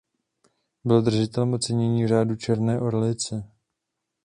[0.85, 3.47] Byl držitelem ocenění Řádu černé orlice.